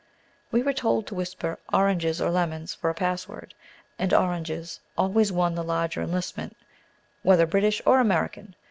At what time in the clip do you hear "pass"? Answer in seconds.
2.95-3.27